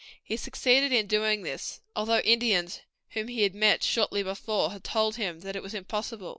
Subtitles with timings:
[0.23, 5.17] He succeeded in doing this, although Indians whom he had met shortly before had told
[5.17, 6.29] him that it was impossible.